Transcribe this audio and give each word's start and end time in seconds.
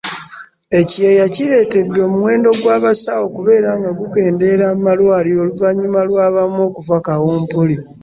ekyeya 0.79 1.25
kireetedde 1.33 1.99
omuwendo 2.07 2.49
gw'abasawo 2.61 3.23
okubeera 3.27 3.69
nga 3.79 3.91
gukendera 3.99 4.65
mu 4.73 4.79
malwaliro 4.85 5.39
oluvannyuma 5.43 5.99
lw'abamu 6.07 6.59
okufa 6.69 6.97
kawumpuli 7.05 7.75